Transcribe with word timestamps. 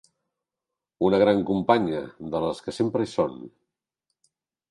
Una 1.09 1.19
gran 1.23 1.43
companya, 1.49 2.01
de 2.35 2.41
les 2.45 2.63
que 2.67 2.75
sempre 2.79 3.05
hi 3.07 3.11
són. 3.13 3.39